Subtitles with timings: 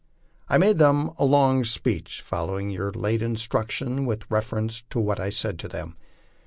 [0.49, 5.29] I made them a long speech, following your late instructions with reference to what I
[5.29, 5.95] said to them.